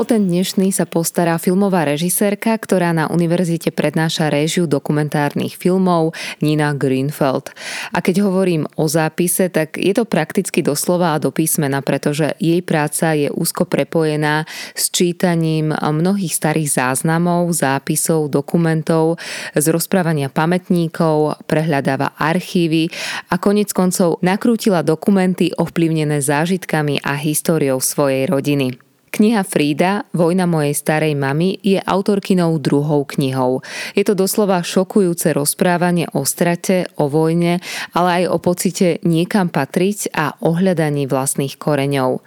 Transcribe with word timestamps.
O 0.00 0.08
ten 0.08 0.32
dnešný 0.32 0.72
sa 0.72 0.88
postará 0.88 1.36
filmová 1.36 1.84
režisérka, 1.84 2.56
ktorá 2.56 2.96
na 2.96 3.12
univerzite 3.12 3.68
prednáša 3.68 4.32
réžiu 4.32 4.64
dokumentárnych 4.64 5.60
filmov 5.60 6.16
Nina 6.40 6.72
Greenfeld. 6.72 7.52
A 7.92 8.00
keď 8.00 8.24
hovorím 8.24 8.64
o 8.80 8.88
zápise, 8.88 9.52
tak 9.52 9.76
je 9.76 9.92
to 9.92 10.08
prakticky 10.08 10.64
doslova 10.64 11.12
a 11.12 11.20
do 11.20 11.28
písmena, 11.28 11.84
pretože 11.84 12.32
jej 12.40 12.64
práca 12.64 13.12
je 13.12 13.28
úzko 13.28 13.68
prepojená 13.68 14.48
s 14.72 14.88
čítaním 14.88 15.76
mnohých 15.76 16.32
starých 16.32 16.80
záznamov, 16.80 17.52
zápisov, 17.52 18.32
dokumentov, 18.32 19.20
z 19.52 19.68
rozprávania 19.68 20.32
pamätníkov, 20.32 21.44
prehľadáva 21.44 22.16
archívy 22.16 22.88
a 23.28 23.36
konec 23.36 23.68
koncov 23.76 24.16
nakrútila 24.24 24.80
dokumenty 24.80 25.52
ovplyvnené 25.60 26.24
zážitkami 26.24 27.04
a 27.04 27.20
históriou 27.20 27.84
svojej 27.84 28.24
rodiny. 28.24 28.89
Kniha 29.10 29.42
Frida, 29.42 30.06
Vojna 30.14 30.46
mojej 30.46 30.74
starej 30.74 31.18
mamy, 31.18 31.58
je 31.66 31.82
autorkinou 31.82 32.58
druhou 32.62 33.02
knihou. 33.02 33.60
Je 33.98 34.06
to 34.06 34.14
doslova 34.14 34.62
šokujúce 34.62 35.34
rozprávanie 35.34 36.06
o 36.14 36.22
strate, 36.22 36.86
o 36.94 37.10
vojne, 37.10 37.58
ale 37.90 38.22
aj 38.22 38.24
o 38.30 38.38
pocite 38.38 39.02
niekam 39.02 39.50
patriť 39.50 40.14
a 40.14 40.38
ohľadaní 40.38 41.10
vlastných 41.10 41.58
koreňov. 41.58 42.22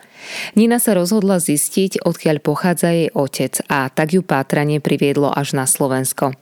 Nina 0.54 0.78
sa 0.78 0.96
rozhodla 0.96 1.42
zistiť, 1.42 2.04
odkiaľ 2.04 2.38
pochádza 2.44 2.90
jej 2.94 3.10
otec 3.14 3.64
a 3.70 3.90
tak 3.90 4.16
ju 4.16 4.22
pátranie 4.22 4.80
priviedlo 4.80 5.32
až 5.32 5.58
na 5.58 5.66
Slovensko. 5.70 6.34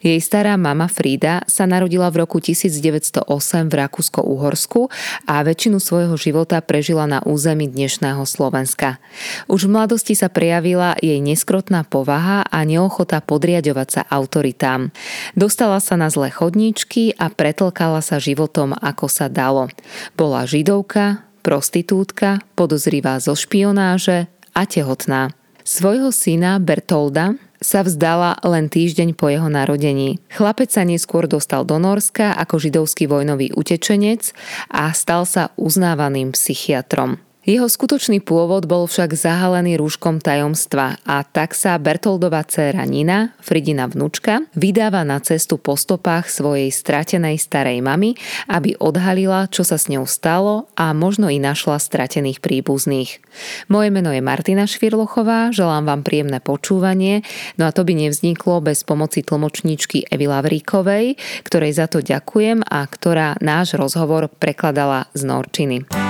Jej 0.00 0.20
stará 0.20 0.54
mama 0.60 0.86
Frida 0.86 1.44
sa 1.48 1.64
narodila 1.64 2.08
v 2.12 2.24
roku 2.24 2.38
1908 2.38 3.24
v 3.68 3.74
Rakúsko-Uhorsku 3.74 4.88
a 5.28 5.42
väčšinu 5.42 5.78
svojho 5.80 6.14
života 6.14 6.60
prežila 6.60 7.08
na 7.08 7.20
území 7.24 7.66
dnešného 7.70 8.22
Slovenska. 8.28 9.02
Už 9.50 9.66
v 9.66 9.74
mladosti 9.74 10.14
sa 10.14 10.30
prejavila 10.30 10.94
jej 11.00 11.18
neskrotná 11.18 11.84
povaha 11.84 12.46
a 12.48 12.58
neochota 12.62 13.20
podriadovať 13.24 13.88
sa 13.88 14.02
autoritám. 14.08 14.92
Dostala 15.34 15.80
sa 15.80 15.98
na 15.98 16.08
zlé 16.12 16.30
chodníčky 16.30 17.16
a 17.16 17.32
pretlkala 17.32 18.00
sa 18.04 18.20
životom, 18.20 18.76
ako 18.76 19.06
sa 19.10 19.26
dalo. 19.32 19.68
Bola 20.14 20.44
židovka, 20.44 21.26
prostitútka, 21.44 22.40
podozrivá 22.56 23.20
zo 23.20 23.36
špionáže 23.36 24.32
a 24.56 24.64
tehotná. 24.64 25.36
Svojho 25.60 26.08
syna 26.08 26.56
Bertolda 26.56 27.36
sa 27.60 27.80
vzdala 27.80 28.36
len 28.44 28.68
týždeň 28.68 29.16
po 29.16 29.32
jeho 29.32 29.48
narodení. 29.48 30.20
Chlapec 30.32 30.72
sa 30.72 30.84
neskôr 30.84 31.24
dostal 31.24 31.64
do 31.64 31.80
Norska 31.80 32.32
ako 32.36 32.60
židovský 32.60 33.08
vojnový 33.08 33.52
utečenec 33.56 34.32
a 34.68 34.92
stal 34.92 35.24
sa 35.24 35.52
uznávaným 35.56 36.36
psychiatrom. 36.36 37.20
Jeho 37.44 37.68
skutočný 37.68 38.24
pôvod 38.24 38.64
bol 38.64 38.88
však 38.88 39.12
zahalený 39.12 39.76
rúškom 39.76 40.16
tajomstva 40.16 40.96
a 41.04 41.20
tak 41.28 41.52
sa 41.52 41.76
Bertoldová 41.76 42.40
dcéra 42.40 42.88
Nina, 42.88 43.36
Fridina 43.36 43.84
vnúčka, 43.84 44.48
vydáva 44.56 45.04
na 45.04 45.20
cestu 45.20 45.60
po 45.60 45.76
stopách 45.76 46.32
svojej 46.32 46.72
stratenej 46.72 47.36
starej 47.36 47.84
mamy, 47.84 48.16
aby 48.48 48.80
odhalila, 48.80 49.44
čo 49.52 49.60
sa 49.60 49.76
s 49.76 49.92
ňou 49.92 50.08
stalo 50.08 50.72
a 50.72 50.96
možno 50.96 51.28
i 51.28 51.36
našla 51.36 51.76
stratených 51.76 52.40
príbuzných. 52.40 53.20
Moje 53.68 53.92
meno 53.92 54.08
je 54.08 54.24
Martina 54.24 54.64
Švirlochová, 54.64 55.52
želám 55.52 55.84
vám 55.84 56.00
príjemné 56.00 56.40
počúvanie, 56.40 57.28
no 57.60 57.68
a 57.68 57.76
to 57.76 57.84
by 57.84 57.92
nevzniklo 57.92 58.64
bez 58.64 58.88
pomoci 58.88 59.20
tlmočníčky 59.20 60.08
Evy 60.08 60.32
Lavríkovej, 60.32 61.20
ktorej 61.44 61.76
za 61.76 61.92
to 61.92 62.00
ďakujem 62.00 62.64
a 62.64 62.80
ktorá 62.88 63.36
náš 63.44 63.76
rozhovor 63.76 64.32
prekladala 64.32 65.12
z 65.12 65.28
Norčiny. 65.28 66.03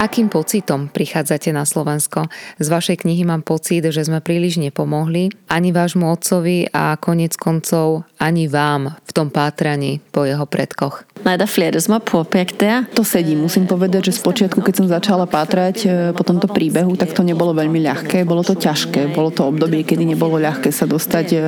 Akým 0.00 0.32
pocitom 0.32 0.88
prichádzate 0.88 1.52
na 1.52 1.68
Slovensko? 1.68 2.32
Z 2.56 2.66
vašej 2.72 3.04
knihy 3.04 3.28
mám 3.28 3.44
pocit, 3.44 3.84
že 3.84 4.00
sme 4.00 4.24
príliš 4.24 4.56
nepomohli 4.56 5.28
ani 5.52 5.76
vášmu 5.76 6.08
otcovi 6.08 6.72
a 6.72 6.96
konec 6.96 7.36
koncov 7.36 8.08
ani 8.16 8.48
vám 8.48 8.96
v 9.04 9.10
tom 9.12 9.28
pátraní 9.28 10.00
po 10.08 10.24
jeho 10.24 10.48
predkoch. 10.48 11.04
Nei, 11.20 11.36
det 11.36 11.44
er 11.44 11.52
flere 11.52 11.76
som 11.84 11.92
har 11.98 12.00
påpekt 12.00 12.56
det. 12.64 12.88
To 12.96 13.04
sedí. 13.04 13.36
Musím 13.36 13.68
povedať, 13.68 14.08
že 14.08 14.16
spočiatku, 14.16 14.64
keď 14.64 14.74
som 14.80 14.86
začala 14.88 15.28
pátrať 15.28 15.76
e, 15.84 15.88
po 16.16 16.24
tomto 16.24 16.48
príbehu, 16.48 16.96
tak 16.96 17.12
to 17.12 17.20
nebolo 17.20 17.52
veľmi 17.52 17.76
ľahké. 17.84 18.24
Bolo 18.24 18.40
to 18.40 18.56
ťažké. 18.56 19.12
Bolo 19.12 19.28
to 19.28 19.44
obdobie, 19.44 19.84
kedy 19.84 20.08
nebolo 20.08 20.40
ľahké 20.40 20.72
sa 20.72 20.88
dostať 20.88 21.26
e, 21.28 21.38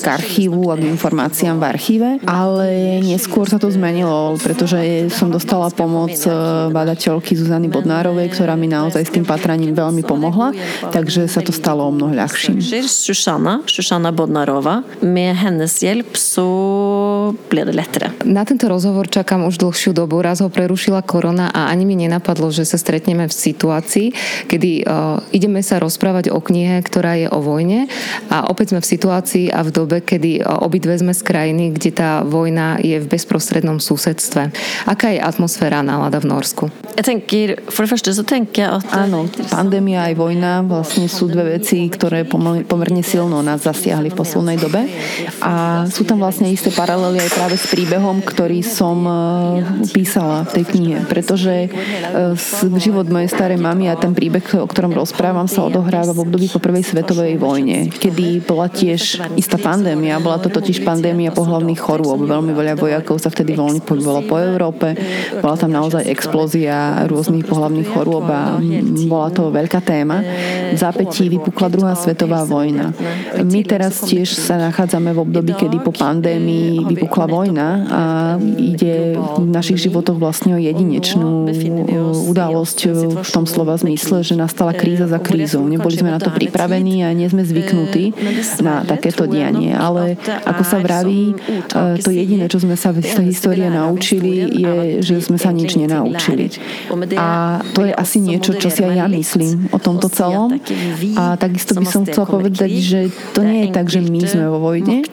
k 0.00 0.04
archívu 0.08 0.72
a 0.72 0.80
k 0.80 0.88
informáciám 0.88 1.60
v 1.60 1.64
archíve. 1.68 2.08
Ale 2.24 3.04
neskôr 3.04 3.44
sa 3.44 3.60
to 3.60 3.68
zmenilo, 3.68 4.40
pretože 4.40 5.12
som 5.12 5.28
dostala 5.28 5.68
pomoc 5.68 6.16
e, 6.24 6.32
badateľky 6.72 7.36
Zuzany 7.36 7.68
Bodnárovej, 7.82 8.30
ktorá 8.30 8.54
mi 8.54 8.70
naozaj 8.70 9.02
s 9.02 9.10
tým 9.10 9.26
pátraním 9.26 9.74
veľmi 9.74 10.06
pomohla. 10.06 10.54
Takže 10.94 11.26
sa 11.26 11.42
to 11.42 11.50
stalo 11.50 11.82
o 11.82 11.90
mnoho 11.90 12.14
ľahším. 12.14 12.62
Šušana, 12.62 13.66
Šušana 13.66 14.14
Bodnárova. 14.14 14.86
Med 15.02 15.34
hennes 15.34 15.74
hjälp 15.82 16.14
så 16.14 16.46
blev 17.50 17.66
det 17.66 17.74
lettere. 17.74 18.14
Na 18.22 18.46
tento 18.46 18.70
rozhovor 18.70 19.10
čakám 19.10 19.50
už 19.50 19.58
dlhšiu 19.58 19.90
dobu. 19.90 20.22
Raz 20.22 20.38
ho 20.38 20.46
prerušila 20.46 21.02
korona 21.02 21.50
a 21.50 21.74
ani 21.74 21.82
mi 21.82 21.98
nenapadlo, 21.98 22.54
že 22.54 22.62
sa 22.62 22.78
stretneme 22.78 23.26
v 23.26 23.34
situácii, 23.34 24.14
kedy 24.46 24.86
uh, 24.86 25.18
ideme 25.34 25.58
sa 25.66 25.82
rozprávať 25.82 26.30
o 26.30 26.38
knihe, 26.38 26.78
ktorá 26.86 27.18
je 27.18 27.26
o 27.26 27.42
vojne 27.42 27.90
a 28.30 28.46
opäť 28.46 28.78
sme 28.78 28.80
v 28.80 28.90
situácii 28.94 29.46
a 29.50 29.66
v 29.66 29.70
dobe, 29.74 29.98
kedy 29.98 30.46
uh, 30.46 30.62
obidve 30.62 30.94
sme 30.94 31.10
z 31.10 31.22
krajiny, 31.26 31.74
kde 31.74 31.90
tá 31.90 32.10
vojna 32.22 32.78
je 32.78 33.02
v 33.02 33.10
bezprostrednom 33.10 33.82
susedstve. 33.82 34.54
Aká 34.86 35.10
je 35.10 35.18
atmosféra 35.18 35.82
nálada 35.82 36.22
v 36.22 36.30
Norsku? 36.30 36.64
Ja 36.94 37.02
tenker, 37.02 37.58
for 37.72 37.84
det 37.84 37.90
første 37.90 38.12
så 38.12 38.22
tenker 38.22 38.66
jeg 38.66 38.70
at... 38.70 38.84
Áno, 38.92 39.24
pandémia 39.48 40.04
aj 40.12 40.14
vojna 40.20 40.52
vlastne 40.68 41.08
sú 41.08 41.26
dve 41.32 41.56
veci, 41.56 41.88
ktoré 41.88 42.28
pomerne 42.28 43.00
silno 43.00 43.40
nás 43.40 43.64
zasiahli 43.64 44.12
v 44.12 44.18
poslednej 44.18 44.60
dobe. 44.60 44.84
A 45.40 45.84
sú 45.88 46.04
tam 46.04 46.20
vlastne 46.20 46.52
isté 46.52 46.68
paralely 46.68 47.18
aj 47.24 47.30
práve 47.32 47.56
s 47.56 47.66
príbehom, 47.72 48.20
ktorý 48.20 48.60
som 48.60 49.00
eh, 49.08 49.16
písala 49.90 50.44
v 50.52 50.60
tej 50.60 50.64
knihe, 50.76 50.98
pretože 51.08 51.72
eh, 51.72 52.78
život 52.78 53.08
mojej 53.08 53.32
starej 53.32 53.56
mamy 53.56 53.88
a 53.88 53.96
ten 53.96 54.12
príbeh, 54.12 54.44
o 54.60 54.68
ktorom 54.68 54.92
rozprávam, 54.92 55.48
sa 55.48 55.64
odohráva 55.64 56.12
v 56.12 56.28
období 56.28 56.52
po 56.52 56.60
prvej 56.60 56.84
svetovej 56.84 57.40
vojne, 57.40 57.88
kedy 57.88 58.44
bola 58.44 58.68
tiež 58.68 59.24
istá 59.40 59.56
pandémia, 59.56 60.20
bola 60.20 60.36
to 60.36 60.52
totiž 60.52 60.84
pandémia 60.84 61.32
pohlavných 61.32 61.80
chorôb. 61.80 62.28
Veľmi 62.28 62.52
veľa 62.52 62.76
vojakov 62.76 63.16
sa 63.16 63.32
vtedy 63.32 63.56
voľne 63.56 63.80
pohybovalo 63.80 64.20
po 64.28 64.36
Európe, 64.36 64.92
bola 65.40 65.56
tam 65.56 65.72
naozaj 65.72 66.04
explózia 66.10 67.06
rôznych 67.08 67.46
pohlavných 67.62 67.88
chorôb 67.94 68.26
a 68.26 68.58
bola 69.06 69.30
to 69.30 69.54
veľká 69.54 69.78
téma. 69.86 70.18
V 70.74 70.78
zápätí 70.82 71.30
vypukla 71.30 71.70
druhá 71.70 71.94
svetová 71.94 72.42
vojna. 72.42 72.90
My 73.38 73.62
teraz 73.62 74.02
tiež 74.02 74.34
sa 74.34 74.58
nachádzame 74.58 75.14
v 75.14 75.22
období, 75.22 75.54
kedy 75.54 75.78
po 75.78 75.94
pandémii 75.94 76.82
vypukla 76.90 77.30
vojna 77.30 77.68
a 77.86 78.02
ide 78.58 78.82
ide 78.82 79.14
v 79.16 79.46
našich 79.46 79.78
životoch 79.88 80.18
vlastne 80.18 80.58
o 80.58 80.60
jedinečnú 80.60 81.46
udalosť 82.34 82.78
v 83.22 83.30
tom 83.30 83.44
slova 83.46 83.78
zmysle, 83.78 84.26
že 84.26 84.34
nastala 84.34 84.74
kríza 84.74 85.06
za 85.06 85.22
krízou. 85.22 85.62
Neboli 85.62 85.94
sme 85.94 86.10
na 86.10 86.20
to 86.20 86.34
pripravení 86.34 87.06
a 87.06 87.14
nie 87.14 87.30
sme 87.30 87.46
zvyknutí 87.46 88.12
na 88.60 88.82
takéto 88.82 89.30
dianie. 89.30 89.72
Ale 89.72 90.18
ako 90.42 90.62
sa 90.66 90.78
vraví, 90.82 91.38
to 92.02 92.10
jediné, 92.10 92.50
čo 92.50 92.58
sme 92.58 92.74
sa 92.74 92.90
z 92.90 93.06
tej 93.06 93.26
histórie 93.30 93.70
naučili, 93.70 94.50
je, 94.50 94.74
že 95.04 95.14
sme 95.22 95.38
sa 95.38 95.54
nič 95.54 95.78
nenaučili. 95.78 96.50
A 97.16 97.51
to 97.76 97.84
je 97.84 97.92
asi 97.92 98.24
niečo, 98.24 98.56
čo 98.56 98.72
si 98.72 98.80
aj 98.80 98.94
ja 98.96 99.06
myslím 99.10 99.68
o 99.68 99.78
tomto 99.82 100.08
celom. 100.08 100.56
A 101.18 101.36
takisto 101.36 101.76
by 101.76 101.84
som 101.84 102.08
chcela 102.08 102.24
povedať, 102.24 102.70
že 102.80 103.00
to 103.36 103.44
nie 103.44 103.66
je 103.66 103.68
tak, 103.74 103.86
že 103.92 104.00
my 104.00 104.20
sme 104.24 104.44
vo 104.48 104.58
vojne. 104.62 105.04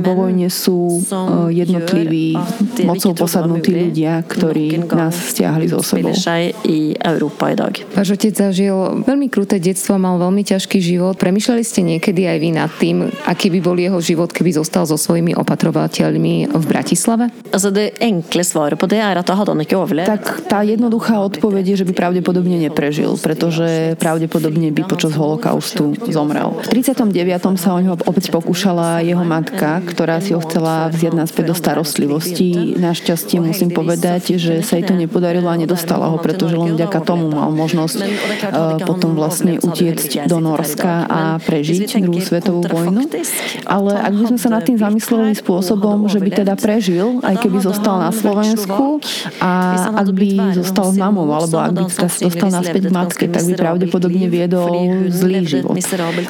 Vo 0.00 0.14
vojne 0.16 0.48
sú 0.48 1.04
jednotliví 1.52 2.38
moc 2.86 3.00
sú 3.02 3.12
posadnutí 3.16 3.72
ľudia, 3.74 4.22
ktorí 4.24 4.86
nás 4.88 5.14
stiahli 5.34 5.66
zo 5.68 5.82
sebou. 5.82 6.14
Váš 7.94 8.08
otec 8.14 8.32
zažil 8.34 8.76
veľmi 9.02 9.26
kruté 9.32 9.58
detstvo, 9.58 9.98
mal 9.98 10.16
veľmi 10.20 10.46
ťažký 10.46 10.78
život. 10.78 11.18
Premýšľali 11.18 11.62
ste 11.64 11.80
niekedy 11.82 12.28
aj 12.28 12.38
vy 12.38 12.48
nad 12.54 12.70
tým, 12.78 13.08
aký 13.26 13.50
by 13.50 13.60
bol 13.64 13.76
jeho 13.76 13.98
život, 13.98 14.30
keby 14.30 14.54
zostal 14.54 14.86
so 14.86 14.94
svojimi 14.94 15.34
opatrovateľmi 15.34 16.52
v 16.52 16.64
Bratislave? 16.68 17.32
Er. 18.94 19.16
Tak 20.04 20.22
tá 20.46 20.60
jednoduchá 20.62 21.16
odpoveď 21.18 21.63
je, 21.64 21.80
že 21.80 21.86
by 21.88 21.92
pravdepodobne 21.96 22.60
neprežil, 22.60 23.16
pretože 23.18 23.96
pravdepodobne 23.98 24.70
by 24.70 24.82
počas 24.84 25.16
holokaustu 25.16 25.96
zomrel. 26.08 26.60
V 26.68 26.84
39. 26.84 27.58
sa 27.58 27.74
o 27.74 27.80
neho 27.80 27.96
opäť 28.04 28.30
pokúšala 28.30 29.00
jeho 29.00 29.24
matka, 29.24 29.80
ktorá 29.84 30.20
si 30.20 30.36
ho 30.36 30.40
chcela 30.44 30.92
vziať 30.92 31.14
naspäť 31.16 31.44
do 31.50 31.54
starostlivosti. 31.56 32.76
Našťastie 32.76 33.40
musím 33.40 33.72
povedať, 33.72 34.36
že 34.36 34.60
sa 34.60 34.76
jej 34.76 34.84
to 34.84 34.94
nepodarilo 34.94 35.48
a 35.48 35.56
nedostala 35.56 36.12
ho, 36.12 36.16
pretože 36.20 36.54
len 36.58 36.76
vďaka 36.76 36.98
tomu 37.02 37.32
mal 37.32 37.50
možnosť 37.54 37.98
potom 38.84 39.16
vlastne 39.16 39.58
utiecť 39.58 40.28
do 40.28 40.38
Norska 40.42 41.06
a 41.08 41.20
prežiť 41.40 42.02
druhú 42.04 42.20
svetovú 42.20 42.62
vojnu. 42.68 43.08
Ale 43.64 43.92
ak 43.96 44.12
by 44.12 44.24
sme 44.34 44.38
sa 44.38 44.48
nad 44.52 44.62
tým 44.66 44.76
zamysleli 44.76 45.32
spôsobom, 45.38 46.06
že 46.10 46.20
by 46.20 46.30
teda 46.44 46.54
prežil, 46.58 47.22
aj 47.24 47.40
keby 47.40 47.58
zostal 47.62 48.00
na 48.02 48.10
Slovensku 48.12 49.00
a 49.40 49.52
ak 49.94 50.08
by 50.12 50.56
zostal 50.56 50.92
s 50.92 50.96
mamou, 50.98 51.28
alebo 51.30 51.53
ak 51.58 51.72
by 51.74 51.82
teda 51.88 52.08
dostal 52.08 52.48
naspäť 52.50 52.84
matke, 52.90 53.24
tak 53.28 53.42
by 53.46 53.52
pravdepodobne 53.54 54.26
viedol 54.28 54.72
zlý 55.10 55.44
život. 55.46 55.76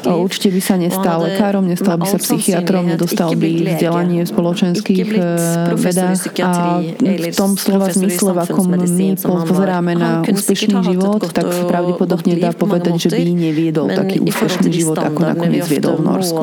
Určite 0.05 0.49
by 0.53 0.61
sa 0.61 0.75
nestal 0.79 1.19
lekárom, 1.25 1.65
nestal 1.67 1.97
by 2.00 2.06
sa 2.09 2.19
psychiatrom, 2.21 2.88
nedostal 2.88 3.37
by 3.37 3.50
vzdelanie 3.75 4.25
v 4.25 4.29
spoločenských 4.29 5.09
eh, 5.15 5.75
vedách 5.76 6.21
a 6.41 6.81
v 7.00 7.35
tom 7.37 7.56
slova 7.56 7.91
zmysle, 7.91 8.31
v 8.35 8.38
akom 8.44 8.67
my 8.69 9.15
pozeráme 9.19 9.93
na 9.97 10.11
úspešný 10.25 10.82
život, 10.85 11.21
tak 11.31 11.47
pravdepodobne 11.69 12.35
dá 12.38 12.50
povedať, 12.53 13.09
že 13.09 13.09
by 13.15 13.23
neviedol 13.32 13.88
taký 13.91 14.21
úspešný 14.23 14.69
život, 14.71 14.99
ako 14.99 15.21
nakoniec 15.35 15.65
viedol 15.69 16.00
v 16.00 16.03
Norsku. 16.09 16.43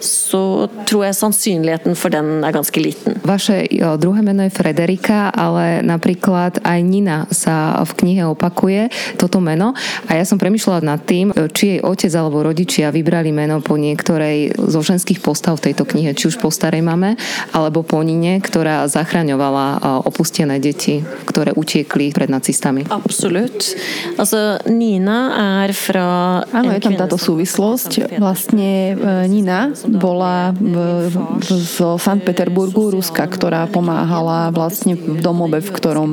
Så 0.00 0.68
tror 0.86 1.08
jeg 1.08 1.14
sannsynligheten 1.16 1.96
for 1.96 2.12
den 2.12 2.44
er 2.44 2.52
ganske 2.52 2.80
liten. 2.80 3.16
Vaše 3.24 3.66
druhé 3.98 4.20
meno 4.22 4.44
je 4.46 4.52
Frederika, 4.54 5.32
ale 5.34 5.82
napríklad 5.82 6.60
aj 6.62 6.80
Nina 6.84 7.26
sa 7.32 7.82
v 7.82 7.92
knihe 8.04 8.22
opakuje 8.28 8.92
toto 9.18 9.40
meno 9.42 9.74
a 10.06 10.14
ja 10.14 10.22
som 10.22 10.38
premyšľala 10.38 10.80
nad 10.84 11.00
tým, 11.02 11.32
či 11.50 11.76
jej 11.76 11.80
otec 11.82 12.12
alebo 12.14 12.44
rodičia 12.46 12.92
vybrali 12.92 13.32
meno 13.32 13.58
po 13.64 13.74
niektorej 13.80 14.54
zo 14.54 14.80
ženských 14.84 15.18
postav 15.18 15.58
v 15.58 15.72
tejto 15.72 15.88
knihe, 15.88 16.12
či 16.14 16.30
už 16.30 16.38
po 16.38 16.52
starej 16.52 16.84
mame 16.84 17.16
alebo 17.50 17.82
po 17.82 18.04
Nine, 18.04 18.38
ktorá 18.38 18.86
zachraňovala 18.86 19.82
opustené 20.06 20.62
deti, 20.62 21.02
ktoré 21.26 21.56
utiekli 21.56 22.12
pred 22.12 22.30
nacistami. 22.30 22.86
Absolut. 22.86 23.74
Also 24.20 24.60
Nina 24.70 25.18
er 25.64 25.74
fra... 25.74 26.44
Áno, 26.52 26.70
je 26.70 26.84
tam 26.84 26.94
táto 26.94 27.18
súvislosť. 27.18 28.20
Vlastne 28.20 28.85
e, 28.92 29.26
Nina 29.26 29.74
bola 29.88 30.54
v, 30.54 31.10
v, 31.10 31.16
zo 31.48 31.96
Sankt 31.96 32.28
Peterburgu, 32.28 32.94
Ruska, 32.94 33.26
ktorá 33.26 33.66
pomáhala 33.66 34.52
vlastne 34.54 34.94
v 34.94 35.18
domove, 35.18 35.58
v 35.64 35.70
ktorom, 35.72 36.12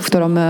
v 0.00 0.04
ktorom 0.04 0.34
e, 0.36 0.42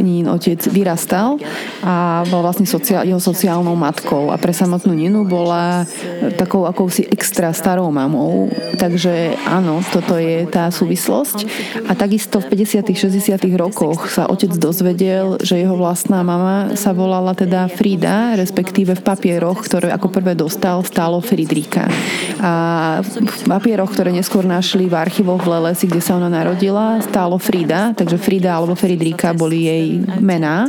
Nín 0.00 0.30
otec 0.30 0.62
vyrastal 0.70 1.36
a 1.84 2.24
bola 2.30 2.52
vlastne 2.52 2.64
sociál, 2.64 3.04
jeho 3.04 3.20
sociálnou 3.20 3.74
matkou. 3.76 4.30
A 4.32 4.36
pre 4.38 4.54
samotnú 4.54 4.94
Ninu 4.94 5.26
bola 5.26 5.84
e, 5.84 6.32
takou 6.32 6.64
akousi 6.64 7.04
extra 7.10 7.52
starou 7.52 7.90
mamou. 7.92 8.48
Takže 8.78 9.34
áno, 9.44 9.82
toto 9.90 10.16
je 10.16 10.46
tá 10.48 10.70
súvislosť. 10.70 11.44
A 11.90 11.92
takisto 11.98 12.38
v 12.38 12.54
50 12.54 12.78
60 12.94 13.58
rokoch 13.58 14.12
sa 14.12 14.30
otec 14.30 14.54
dozvedel, 14.54 15.40
že 15.42 15.58
jeho 15.58 15.74
vlastná 15.74 16.22
mama 16.22 16.76
sa 16.78 16.94
volala 16.94 17.34
teda 17.34 17.66
Frida, 17.66 18.38
respektíve 18.38 18.94
v 18.98 19.04
papieroch, 19.04 19.64
ktoré 19.64 19.90
ako 19.90 20.08
prvé 20.12 20.38
dostal, 20.38 20.82
stálo 21.08 21.24
Fridrika. 21.24 21.88
A 22.36 22.52
v 23.00 23.48
papieroch, 23.48 23.88
ktoré 23.88 24.12
neskôr 24.12 24.44
našli 24.44 24.92
v 24.92 25.00
archívoch 25.00 25.40
v 25.40 25.56
Lelesi, 25.56 25.88
kde 25.88 26.04
sa 26.04 26.20
ona 26.20 26.28
narodila, 26.28 27.00
stálo 27.00 27.40
Frida, 27.40 27.96
takže 27.96 28.20
Frida 28.20 28.52
alebo 28.52 28.76
Fridrika 28.76 29.32
boli 29.32 29.64
jej 29.64 30.04
mená. 30.20 30.68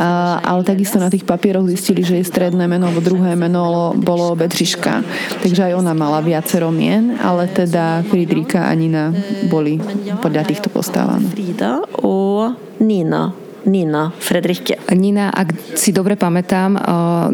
A, 0.00 0.40
ale 0.40 0.64
takisto 0.64 0.96
na 0.96 1.12
tých 1.12 1.28
papieroch 1.28 1.68
zistili, 1.68 2.00
že 2.00 2.16
jej 2.16 2.24
stredné 2.24 2.64
meno 2.64 2.88
alebo 2.88 3.04
druhé 3.04 3.36
meno 3.36 3.92
bolo 4.00 4.32
Bedřiška. 4.32 5.04
Takže 5.44 5.68
aj 5.68 5.72
ona 5.76 5.92
mala 5.92 6.24
viacero 6.24 6.72
mien, 6.72 7.20
ale 7.20 7.44
teda 7.52 8.00
Fridrika 8.08 8.64
a 8.64 8.72
Nina 8.72 9.12
boli 9.52 9.76
podľa 10.24 10.48
týchto 10.48 10.72
postávaní. 10.72 11.28
Frida 11.36 11.84
o 12.00 12.48
Nina 12.80 13.45
Nina 13.66 14.14
Fredrike. 14.14 14.78
Nina, 14.94 15.34
ak 15.34 15.76
si 15.76 15.90
dobre 15.90 16.14
pamätám, 16.14 16.78
eh, 16.78 16.82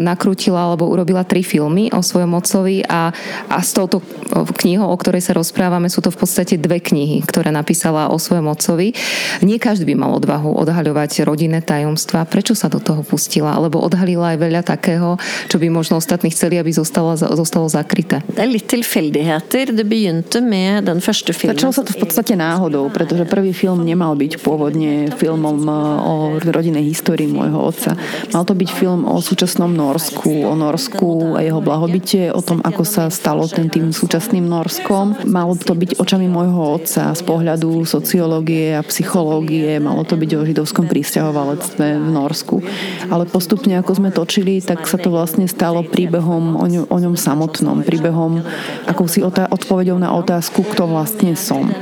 nakrútila 0.01 0.73
alebo 0.73 0.89
urobila 0.89 1.23
tri 1.29 1.45
filmy 1.45 1.93
o 1.93 2.01
svojom 2.01 2.33
otcovi 2.35 2.83
a, 2.89 3.13
a 3.53 3.59
s 3.61 3.77
touto 3.77 4.01
eh, 4.01 4.43
knihou, 4.43 4.89
o 4.89 4.97
ktorej 4.97 5.21
sa 5.21 5.37
rozprávame, 5.37 5.93
sú 5.93 6.01
to 6.01 6.09
v 6.09 6.19
podstate 6.25 6.57
dve 6.57 6.81
knihy, 6.81 7.21
ktoré 7.23 7.53
napísala 7.53 8.09
o 8.09 8.17
svojom 8.17 8.49
otcovi. 8.49 8.97
Nie 9.45 9.61
každý 9.61 9.85
by 9.93 9.95
mal 9.95 10.13
odvahu 10.17 10.57
odhaľovať 10.65 11.29
rodinné 11.29 11.61
tajomstva. 11.61 12.25
Prečo 12.25 12.57
sa 12.57 12.73
do 12.73 12.81
toho 12.81 13.05
pustila? 13.05 13.53
Lebo 13.61 13.85
odhalila 13.85 14.33
aj 14.33 14.39
veľa 14.41 14.63
takého, 14.65 15.21
čo 15.53 15.61
by 15.61 15.69
možno 15.69 16.01
ostatní 16.01 16.33
chceli, 16.33 16.57
aby 16.57 16.73
zostalo, 16.73 17.13
zostalo 17.15 17.69
zakryté. 17.69 18.25
Det 18.25 18.49
litt 18.49 18.73
tilfeldigheter. 18.73 19.77
Det 19.77 19.85
begynte 19.85 20.41
med 20.41 20.89
den 20.89 21.05
første 21.05 21.37
filmen. 21.37 21.61
Začalo 21.61 21.73
sa 21.77 21.85
to 21.85 21.93
v 21.93 22.01
podstate 22.01 22.33
náhodou, 22.33 22.89
pretože 22.89 23.29
prvý 23.29 23.53
film 23.53 23.85
nemal 23.85 24.17
byť 24.17 24.41
pôvodne 24.41 25.13
filmom 25.21 25.59
eh, 25.69 26.13
o 26.23 26.39
rodinnej 26.39 26.87
histórii 26.87 27.27
môjho 27.27 27.59
otca. 27.59 27.99
Mal 28.31 28.47
to 28.47 28.55
byť 28.55 28.71
film 28.71 29.03
o 29.03 29.19
súčasnom 29.19 29.75
Norsku, 29.75 30.47
o 30.47 30.55
Norsku 30.55 31.35
a 31.35 31.43
jeho 31.43 31.59
blahobite, 31.59 32.31
o 32.31 32.39
tom, 32.39 32.63
ako 32.63 32.87
sa 32.87 33.11
stalo 33.11 33.51
ten 33.51 33.67
tým 33.67 33.91
súčasným 33.91 34.47
Norskom. 34.47 35.27
Malo 35.27 35.59
to 35.59 35.75
byť 35.75 35.99
očami 35.99 36.31
môjho 36.31 36.79
otca 36.79 37.17
z 37.17 37.23
pohľadu 37.25 37.83
sociológie 37.89 38.77
a 38.77 38.85
psychológie, 38.85 39.81
malo 39.83 40.05
to 40.05 40.15
byť 40.15 40.31
o 40.37 40.47
židovskom 40.47 40.87
prísťahovalectve 40.87 41.87
v 41.99 42.09
Norsku. 42.13 42.63
Ale 43.09 43.25
postupne, 43.25 43.81
ako 43.81 43.99
sme 43.99 44.11
točili, 44.13 44.61
tak 44.61 44.85
sa 44.85 45.01
to 45.01 45.09
vlastne 45.09 45.49
stalo 45.49 45.81
príbehom 45.81 46.61
o 46.61 46.65
ňom, 46.69 46.85
o 46.93 46.97
ňom 47.01 47.17
samotnom, 47.17 47.81
príbehom 47.81 48.45
akousi 48.85 49.25
odpovedou 49.25 49.97
na 49.97 50.13
otázku, 50.13 50.61
kto 50.69 50.93
vlastne 50.93 51.33
som. 51.33 51.73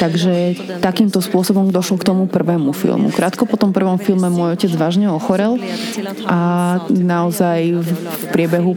Takže 0.00 0.56
takýmto 0.80 1.20
spôsobom 1.20 1.68
došlo 1.68 2.00
k 2.00 2.08
tomu 2.08 2.24
prvému 2.24 2.72
filmu. 2.72 3.12
Krátko 3.12 3.44
po 3.44 3.60
tom 3.60 3.76
prvom 3.76 3.83
prvom 3.84 4.00
filme 4.00 4.32
môj 4.32 4.56
otec 4.56 4.72
vážne 4.80 5.12
ochorel 5.12 5.60
a 6.24 6.40
naozaj 6.88 7.84
v 7.84 7.90
priebehu 8.32 8.72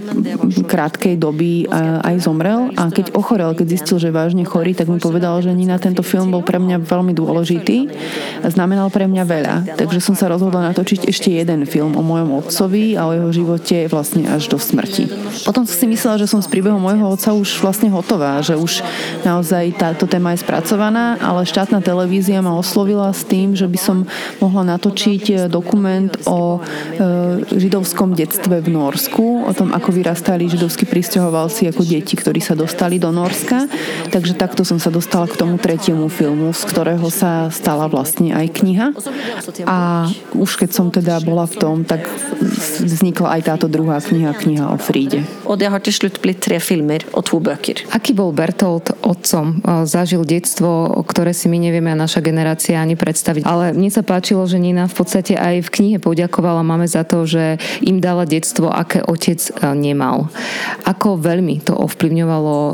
krátkej 0.67 1.15
doby 1.15 1.63
aj 2.03 2.27
zomrel 2.27 2.75
a 2.75 2.91
keď 2.91 3.15
ochorel, 3.15 3.55
keď 3.55 3.79
zistil, 3.79 4.03
že 4.03 4.11
vážne 4.11 4.43
chorý, 4.43 4.75
tak 4.75 4.91
mi 4.91 4.99
povedal, 4.99 5.39
že 5.39 5.55
Nina 5.55 5.79
tento 5.79 6.03
film 6.03 6.27
bol 6.27 6.43
pre 6.43 6.59
mňa 6.59 6.83
veľmi 6.83 7.15
dôležitý 7.15 7.87
a 8.43 8.51
znamenal 8.51 8.91
pre 8.91 9.07
mňa 9.07 9.23
veľa. 9.23 9.55
Takže 9.79 10.03
som 10.03 10.19
sa 10.19 10.27
rozhodla 10.27 10.67
natočiť 10.75 11.07
ešte 11.07 11.31
jeden 11.31 11.63
film 11.63 11.95
o 11.95 12.03
mojom 12.03 12.43
otcovi 12.43 12.99
a 12.99 13.07
o 13.07 13.15
jeho 13.15 13.29
živote 13.31 13.87
vlastne 13.87 14.27
až 14.27 14.51
do 14.51 14.59
smrti. 14.59 15.07
Potom 15.45 15.63
som 15.63 15.71
si 15.71 15.87
myslela, 15.87 16.19
že 16.19 16.27
som 16.27 16.43
s 16.43 16.51
príbehom 16.51 16.83
môjho 16.83 17.07
otca 17.07 17.31
už 17.31 17.63
vlastne 17.63 17.87
hotová, 17.93 18.43
že 18.43 18.59
už 18.59 18.83
naozaj 19.23 19.71
táto 19.79 20.03
téma 20.03 20.35
je 20.35 20.43
spracovaná, 20.43 21.15
ale 21.21 21.47
štátna 21.47 21.79
televízia 21.79 22.41
ma 22.41 22.57
oslovila 22.57 23.13
s 23.13 23.21
tým, 23.23 23.53
že 23.53 23.69
by 23.69 23.79
som 23.79 23.97
mohla 24.41 24.65
natočiť 24.65 24.86
natočiť 24.87 25.23
eh, 25.35 25.37
dokument 25.51 26.11
o 26.31 26.63
eh, 26.63 27.43
židovskom 27.51 28.15
detstve 28.15 28.63
v 28.63 28.67
Norsku, 28.71 29.43
o 29.43 29.51
tom, 29.51 29.75
ako 29.75 29.91
vyrastali 29.91 30.47
židovskí 30.47 30.87
pristahovalci 30.87 31.67
ako 31.67 31.83
deti, 31.83 32.15
ktorí 32.15 32.39
sa 32.39 32.55
dostali 32.55 32.95
do 32.95 33.11
Norska. 33.11 33.67
Takže 34.15 34.39
takto 34.39 34.63
som 34.63 34.79
sa 34.79 34.87
dostala 34.87 35.27
k 35.27 35.35
tomu 35.35 35.59
tretiemu 35.59 36.07
filmu, 36.07 36.55
z 36.55 36.63
ktorého 36.71 37.11
sa 37.11 37.51
stala 37.51 37.91
vlastne 37.91 38.31
aj 38.31 38.47
kniha. 38.63 38.87
A 39.67 40.07
už 40.31 40.63
keď 40.63 40.69
som 40.71 40.87
teda 40.87 41.19
bola 41.19 41.43
v 41.43 41.55
tom, 41.59 41.83
tak 41.83 42.07
vznikla 42.79 43.35
aj 43.39 43.41
táto 43.51 43.67
druhá 43.67 43.99
kniha, 43.99 44.31
kniha 44.31 44.71
o 44.71 44.77
Fríde. 44.79 45.27
Det 45.57 45.65
har 45.73 45.81
til 45.81 45.95
slutt 45.95 46.21
blitt 46.21 46.37
tre 46.45 46.61
filmer 46.61 47.01
og 47.17 47.25
to 47.25 47.41
bøker. 47.41 47.81
Aký 47.89 48.13
bol 48.13 48.29
Bertolt 48.29 48.93
otcom? 49.01 49.57
Eh, 49.65 49.89
zažil 49.89 50.21
detstvo, 50.21 51.01
ktoré 51.01 51.33
si 51.33 51.49
my 51.49 51.57
nevieme 51.57 51.89
a 51.89 51.97
naša 51.97 52.21
generácia 52.21 52.77
ani 52.77 52.93
predstaviť. 52.93 53.41
Ale 53.41 53.73
mne 53.73 53.89
sa 53.89 54.05
páčilo, 54.05 54.45
že 54.45 54.61
Nina 54.61 54.76
v 54.85 54.93
podstate 54.93 55.33
aj 55.33 55.65
v 55.65 55.69
knihe 55.73 55.97
poďakovala 55.97 56.61
máme 56.61 56.85
za 56.85 57.01
to, 57.01 57.25
že 57.25 57.57
im 57.81 57.97
dala 57.97 58.29
detstvo, 58.29 58.69
aké 58.69 59.01
otec 59.01 59.41
e, 59.41 59.51
nemal. 59.73 60.29
Ako 60.85 61.17
veľmi 61.17 61.65
to 61.65 61.73
ovplyvňovalo 61.73 62.55
e, 62.55 62.73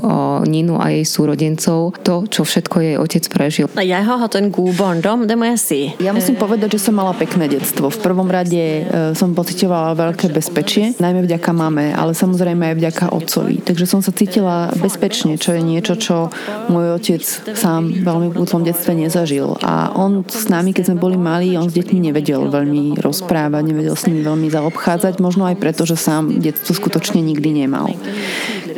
Ninu 0.51 0.75
a 0.81 0.91
jej 0.91 1.07
súrodencov, 1.07 1.95
to, 2.03 2.27
čo 2.27 2.43
všetko 2.43 2.75
jej 2.83 2.95
otec 2.99 3.23
prežil. 3.31 3.67
Ja 3.79 4.03
har 4.03 4.19
hatt 4.19 4.35
en 4.35 4.51
god 4.51 4.75
barndom, 4.75 5.29
det 5.29 5.37
må 5.39 5.47
ja 5.47 5.55
si. 5.55 5.95
Ja 6.03 6.11
musím 6.11 6.35
povedať, 6.35 6.75
že 6.75 6.89
som 6.89 6.97
mala 6.97 7.15
pekné 7.15 7.47
detstvo. 7.47 7.87
V 7.87 7.99
prvom 8.03 8.27
rade 8.27 8.83
e, 8.83 8.83
som 9.13 9.31
pocitovala 9.37 9.95
veľké 9.95 10.33
bezpečie, 10.33 10.97
najmä 10.97 11.23
vďaka 11.23 11.51
mame, 11.53 11.93
ale 11.93 12.17
samozrejme 12.17 12.73
aj 12.73 12.75
vďaka 12.81 13.05
otcovi. 13.13 13.61
Takže 13.61 13.85
som 13.85 14.01
sa 14.01 14.09
cítila 14.09 14.73
bezpečne, 14.81 15.37
čo 15.37 15.53
je 15.53 15.61
niečo, 15.61 15.93
čo 15.93 16.33
môj 16.73 16.97
otec 16.97 17.21
sám 17.53 17.93
veľmi 18.01 18.33
v 18.33 18.39
útlom 18.41 18.65
detstve 18.65 18.97
nezažil. 18.97 19.53
A 19.61 19.93
on 19.93 20.25
s 20.25 20.49
nami, 20.49 20.73
keď 20.73 20.93
sme 20.93 20.97
boli 20.97 21.17
malí, 21.19 21.53
on 21.59 21.69
s 21.69 21.77
deťmi 21.77 21.92
nevedel 21.99 22.49
veľmi 22.49 22.97
rozprávať, 22.97 23.63
nevedel 23.65 23.95
s 23.97 24.05
nimi 24.09 24.21
veľmi 24.21 24.47
zaobchádzať, 24.49 25.19
možno 25.19 25.49
aj 25.49 25.57
preto, 25.59 25.83
že 25.83 25.97
sám 25.97 26.39
detstvo 26.39 26.73
skutočne 26.73 27.19
nikdy 27.21 27.65
nemal. 27.65 27.93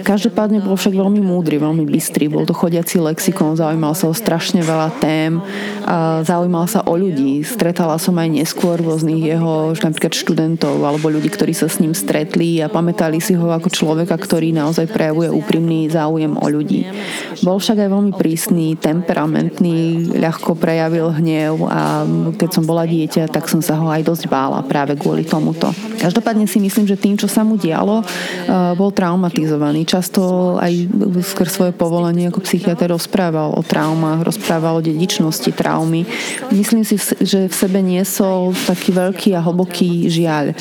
Každopádne 0.02 0.66
bol 0.66 0.76
však 0.76 0.98
veľmi 0.98 1.22
múdry, 1.22 1.62
veľmi 1.62 1.86
bystrý, 1.88 2.28
bol 2.28 2.44
to 2.44 2.52
chodiaci 2.52 3.00
lexikon, 3.00 3.56
zaujímal 3.56 3.96
sa 3.96 4.10
o 4.10 4.14
strašne 4.18 4.66
veľa 4.66 4.90
tém, 5.00 5.40
zaujímal 6.26 6.66
sa 6.68 6.84
o 6.84 6.98
ľudí. 6.98 7.46
Stretala 7.46 7.96
som 8.02 8.18
aj 8.18 8.30
neskôr 8.34 8.82
rôznych 8.82 9.22
jeho 9.22 9.72
napríklad 9.78 10.14
študentov 10.18 10.82
alebo 10.82 11.08
ľudí, 11.08 11.30
ktorí 11.30 11.54
sa 11.54 11.70
s 11.70 11.80
ním 11.80 11.94
stretli 11.94 12.60
a 12.60 12.68
pamätali 12.68 13.22
si 13.22 13.38
ho 13.38 13.48
ako 13.54 13.70
človeka, 13.70 14.18
ktorý 14.18 14.52
naozaj 14.52 14.90
prejavuje 14.90 15.30
úprimný 15.30 15.88
záujem 15.88 16.34
o 16.34 16.46
ľudí. 16.50 16.90
Bol 17.46 17.62
však 17.62 17.86
aj 17.86 17.90
veľmi 17.94 18.14
prísny, 18.18 18.76
temperamentný, 18.82 20.12
ľahko 20.18 20.58
prejavil 20.58 21.14
hnev 21.14 21.62
a 21.70 22.04
keď 22.36 22.50
som 22.50 22.64
bola 22.66 22.90
dieťa, 22.90 23.30
tak 23.30 23.46
som 23.46 23.62
sa 23.62 23.78
ho 23.78 23.88
aj 23.94 24.02
dosť 24.02 24.26
bála 24.26 24.66
práve 24.66 24.98
kvôli 24.98 25.22
tomuto. 25.22 25.70
Každopádne 26.02 26.50
si 26.50 26.58
myslím, 26.58 26.90
že 26.90 26.98
tým, 26.98 27.14
čo 27.14 27.30
sa 27.30 27.46
mu 27.46 27.56
dialo, 27.60 28.02
bol 28.74 28.90
traumatizovaný. 28.90 29.85
Často 29.86 30.56
aj 30.58 30.90
skôr 31.24 31.48
svoje 31.48 31.72
povolenie 31.72 32.28
ako 32.34 32.42
psychiatr 32.42 32.90
rozprával 32.92 33.54
o 33.54 33.62
traumách, 33.62 34.26
rozprával 34.26 34.82
o 34.82 34.86
dedičnosti 34.86 35.48
traumy. 35.54 36.04
Myslím 36.52 36.84
si, 36.84 36.98
že 37.00 37.48
v 37.48 37.56
sebe 37.56 37.80
niesol 37.80 38.52
taký 38.66 38.92
veľký 38.92 39.30
a 39.38 39.46
hlboký 39.46 40.10
žiaľ 40.10 40.52
e, 40.52 40.56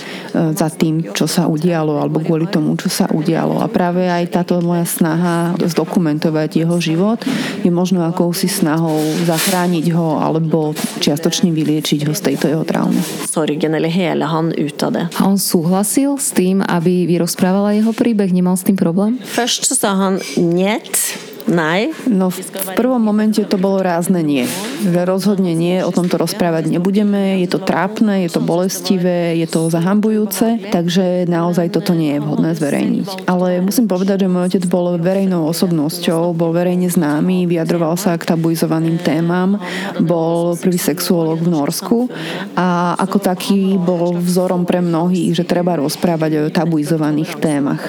za 0.52 0.68
tým, 0.68 1.10
čo 1.16 1.24
sa 1.24 1.48
udialo, 1.48 1.98
alebo 1.98 2.20
kvôli 2.20 2.46
tomu, 2.46 2.76
čo 2.76 2.92
sa 2.92 3.08
udialo. 3.08 3.64
A 3.64 3.66
práve 3.66 4.06
aj 4.06 4.28
táto 4.30 4.60
moja 4.60 4.84
snaha 4.84 5.56
zdokumentovať 5.58 6.64
jeho 6.64 6.76
život 6.78 7.24
je 7.64 7.70
možno 7.72 8.04
akousi 8.04 8.46
snahou 8.46 9.00
zachrániť 9.24 9.90
ho 9.96 10.20
alebo 10.20 10.76
čiastočne 11.00 11.50
vyliečiť 11.50 12.04
ho 12.04 12.12
z 12.12 12.20
tejto 12.32 12.46
jeho 12.52 12.64
traumy. 12.66 13.00
Sorgen 13.24 13.74
eller 13.74 13.90
hele 13.90 14.28
han 14.28 14.52
ut 14.52 14.78
av 14.84 14.90
det. 14.92 15.04
A 15.16 15.26
on 15.26 15.40
súhlasil 15.40 16.20
s 16.20 16.30
tým, 16.36 16.60
aby 16.60 17.08
vyrozprávala 17.08 17.74
jeho 17.74 17.94
príbeh? 17.96 18.30
Nemal 18.30 18.58
s 18.58 18.66
tým 18.66 18.76
problém? 18.76 19.13
Først 19.22 19.64
så 19.66 19.74
sa 19.74 19.94
han 19.94 20.22
niet 20.36 21.16
Nej. 21.44 21.92
No 22.08 22.32
v, 22.32 22.40
prvom 22.72 23.00
momente 23.00 23.44
to 23.44 23.60
bolo 23.60 23.84
rázne 23.84 24.24
nie. 24.24 24.48
Rozhodne 24.84 25.52
nie, 25.52 25.84
o 25.84 25.92
tomto 25.92 26.16
rozprávať 26.16 26.72
nebudeme, 26.72 27.40
je 27.44 27.48
to 27.52 27.60
trápne, 27.60 28.24
je 28.24 28.30
to 28.32 28.40
bolestivé, 28.40 29.36
je 29.36 29.48
to 29.48 29.68
zahambujúce, 29.68 30.72
takže 30.72 31.28
naozaj 31.28 31.72
toto 31.72 31.92
nie 31.92 32.16
je 32.16 32.20
vhodné 32.24 32.50
zverejniť. 32.56 33.28
Ale 33.28 33.60
musím 33.60 33.88
povedať, 33.88 34.24
že 34.24 34.32
môj 34.32 34.56
otec 34.56 34.64
bol 34.68 34.96
verejnou 34.96 35.44
osobnosťou, 35.52 36.32
bol 36.32 36.56
verejne 36.56 36.88
známy, 36.88 37.44
vyjadroval 37.44 38.00
sa 38.00 38.16
k 38.16 38.24
tabuizovaným 38.24 38.96
témam, 39.00 39.60
bol 40.00 40.56
prvý 40.56 40.80
sexuolog 40.80 41.44
v 41.44 41.52
Norsku 41.52 41.98
a 42.56 42.96
ako 42.96 43.20
taký 43.20 43.76
bol 43.76 44.16
vzorom 44.16 44.64
pre 44.64 44.80
mnohých, 44.80 45.36
že 45.36 45.44
treba 45.44 45.76
rozprávať 45.76 46.48
o 46.48 46.52
tabuizovaných 46.52 47.36
témach. 47.40 47.84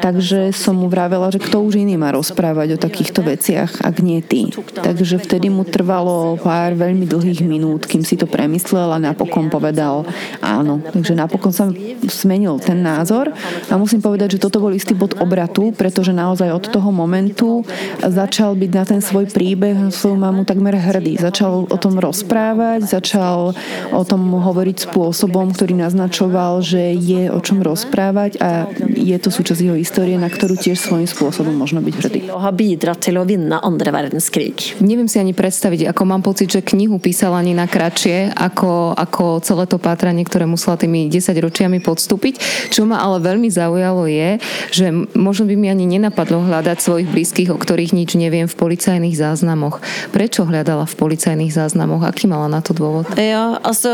Takže 0.00 0.52
som 0.52 0.76
mu 0.76 0.92
vravela, 0.92 1.32
že 1.32 1.40
kto 1.40 1.64
už 1.64 1.80
iný 1.80 1.96
má 1.96 2.12
rozprávať 2.12 2.65
rozprávať 2.66 2.74
o 2.74 2.82
takýchto 2.82 3.20
veciach, 3.22 3.70
ak 3.86 4.02
nie 4.02 4.18
ty. 4.22 4.50
Takže 4.74 5.22
vtedy 5.22 5.46
mu 5.48 5.62
trvalo 5.62 6.34
pár 6.42 6.74
veľmi 6.74 7.06
dlhých 7.06 7.46
minút, 7.46 7.86
kým 7.86 8.02
si 8.02 8.18
to 8.18 8.26
premyslel 8.26 8.90
a 8.90 8.98
napokon 8.98 9.46
povedal 9.46 10.02
áno. 10.42 10.82
Takže 10.82 11.14
napokon 11.14 11.54
sa 11.54 11.70
zmenil 12.10 12.58
ten 12.58 12.82
názor 12.82 13.30
a 13.70 13.74
musím 13.78 14.02
povedať, 14.02 14.36
že 14.36 14.42
toto 14.42 14.58
bol 14.58 14.74
istý 14.74 14.98
bod 14.98 15.14
obratu, 15.22 15.70
pretože 15.70 16.10
naozaj 16.10 16.50
od 16.50 16.64
toho 16.66 16.90
momentu 16.90 17.62
začal 18.02 18.58
byť 18.58 18.70
na 18.74 18.84
ten 18.84 19.00
svoj 19.00 19.30
príbeh, 19.30 19.94
svoju 19.94 20.18
mamu 20.18 20.42
takmer 20.42 20.74
hrdý. 20.74 21.20
Začal 21.22 21.70
o 21.70 21.78
tom 21.78 22.02
rozprávať, 22.02 22.90
začal 22.90 23.54
o 23.94 24.02
tom 24.02 24.22
hovoriť 24.34 24.90
spôsobom, 24.90 25.54
ktorý 25.54 25.78
naznačoval, 25.78 26.64
že 26.66 26.96
je 26.96 27.30
o 27.30 27.38
čom 27.38 27.62
rozprávať 27.62 28.40
a 28.42 28.66
je 28.96 29.16
to 29.20 29.30
súčasť 29.30 29.60
jeho 29.62 29.76
histórie, 29.78 30.18
na 30.18 30.26
ktorú 30.26 30.58
tiež 30.58 30.80
svojím 30.80 31.06
spôsobom 31.06 31.54
možno 31.54 31.78
byť 31.84 31.94
hrdý 31.94 32.20
bidratt 32.56 33.04
til 33.04 33.20
å 33.20 33.28
vinne 33.28 33.60
andre 33.60 33.92
verdenskrig. 33.92 34.80
Neviem 34.80 35.06
si 35.06 35.20
ani 35.20 35.36
predstaviť, 35.36 35.92
ako 35.92 36.02
mám 36.08 36.24
pocit, 36.24 36.48
že 36.48 36.64
knihu 36.64 36.96
písala 36.96 37.44
ani 37.44 37.52
na 37.52 37.68
kratšie, 37.68 38.32
ako, 38.32 38.96
ako 38.96 39.44
celé 39.44 39.68
to 39.68 39.76
pátranie, 39.76 40.24
ktoré 40.24 40.48
musela 40.48 40.80
tými 40.80 41.12
10 41.12 41.36
ročiami 41.36 41.84
podstúpiť. 41.84 42.40
Čo 42.72 42.88
ma 42.88 43.04
ale 43.04 43.20
veľmi 43.20 43.52
zaujalo 43.52 44.08
je, 44.08 44.40
že 44.72 44.88
možno 45.12 45.44
by 45.46 45.54
mi 45.54 45.68
ani 45.68 45.84
nenapadlo 45.84 46.46
hľadať 46.48 46.78
svojich 46.80 47.08
blízkych, 47.10 47.50
o 47.52 47.58
ktorých 47.60 47.92
nič 47.92 48.16
neviem 48.16 48.48
v 48.48 48.56
policajných 48.56 49.16
záznamoch. 49.18 49.82
Prečo 50.14 50.46
hľadala 50.46 50.88
v 50.88 50.94
policajných 50.96 51.52
záznamoch? 51.52 52.06
Aký 52.06 52.30
mala 52.30 52.48
na 52.48 52.64
to 52.64 52.72
dôvod? 52.72 53.10
Ja, 53.18 53.58
also 53.60 53.90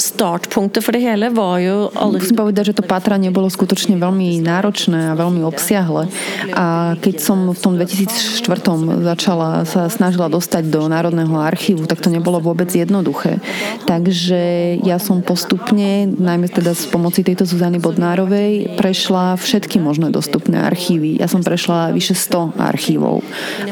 startpunktet 0.00 0.82
for 0.82 0.96
det 0.96 1.04
hele 1.04 1.28
var 1.28 1.60
ju... 1.60 1.92
Ale... 1.92 2.16
Musím 2.16 2.40
povedať, 2.40 2.72
že 2.72 2.78
to 2.80 2.84
pátranie 2.84 3.28
bolo 3.28 3.52
skutočne 3.52 4.00
veľmi 4.00 4.40
náročné 4.40 5.12
a 5.12 5.18
veľmi 5.18 5.44
obsiahle. 5.44 6.08
A 6.56 6.96
keď 6.96 7.16
som 7.20 7.52
v 7.52 7.60
tom 7.60 7.76
2000 7.76 7.99
2004 8.06 9.04
začala, 9.04 9.64
sa 9.68 9.86
snažila 9.92 10.32
dostať 10.32 10.72
do 10.72 10.88
Národného 10.88 11.36
archívu, 11.36 11.84
tak 11.84 12.00
to 12.00 12.08
nebolo 12.08 12.40
vôbec 12.40 12.70
jednoduché. 12.72 13.42
Takže 13.84 14.76
ja 14.80 14.96
som 14.96 15.20
postupne, 15.20 16.08
najmä 16.08 16.48
teda 16.48 16.72
s 16.72 16.88
pomoci 16.88 17.20
tejto 17.20 17.44
Zuzany 17.44 17.76
Bodnárovej, 17.82 18.76
prešla 18.80 19.36
všetky 19.36 19.82
možné 19.82 20.08
dostupné 20.08 20.60
archívy. 20.64 21.20
Ja 21.20 21.28
som 21.28 21.44
prešla 21.44 21.92
vyše 21.92 22.16
100 22.16 22.56
archívov. 22.56 23.20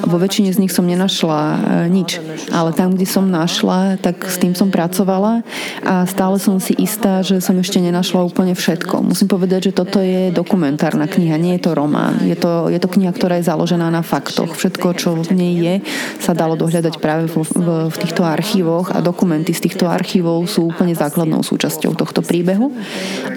Vo 0.04 0.16
väčšine 0.20 0.52
z 0.52 0.60
nich 0.60 0.72
som 0.74 0.84
nenašla 0.84 1.40
e, 1.40 1.58
nič, 1.88 2.20
ale 2.52 2.74
tam, 2.76 2.94
kde 2.94 3.06
som 3.08 3.24
našla, 3.28 3.96
tak 4.00 4.28
s 4.28 4.36
tým 4.36 4.52
som 4.52 4.68
pracovala 4.68 5.46
a 5.84 6.04
stále 6.04 6.36
som 6.42 6.60
si 6.60 6.74
istá, 6.76 7.24
že 7.24 7.40
som 7.40 7.56
ešte 7.56 7.80
nenašla 7.80 8.20
úplne 8.24 8.52
všetko. 8.52 9.00
Musím 9.04 9.28
povedať, 9.30 9.70
že 9.70 9.76
toto 9.76 10.02
je 10.02 10.34
dokumentárna 10.34 11.06
kniha, 11.06 11.40
nie 11.40 11.56
je 11.56 11.70
to 11.70 11.76
román. 11.76 12.20
Je 12.26 12.34
to, 12.34 12.68
je 12.68 12.78
to 12.82 12.88
kniha, 12.90 13.14
ktorá 13.14 13.40
je 13.40 13.48
založená 13.48 13.88
na 13.88 14.02
fakt 14.02 14.17
faktoch. 14.18 14.50
Všetko, 14.58 14.86
čo 14.98 15.08
v 15.14 15.30
nej 15.32 15.54
je, 15.54 15.74
sa 16.18 16.34
dalo 16.34 16.58
dohľadať 16.58 16.94
práve 16.98 17.30
v, 17.30 17.46
v, 17.46 17.68
v 17.88 17.96
týchto 17.96 18.26
archívoch 18.26 18.90
a 18.90 18.98
dokumenty 18.98 19.54
z 19.54 19.70
týchto 19.70 19.86
archívov 19.86 20.42
sú 20.50 20.74
úplne 20.74 20.92
základnou 20.98 21.46
súčasťou 21.46 21.94
tohto 21.94 22.20
príbehu. 22.26 22.74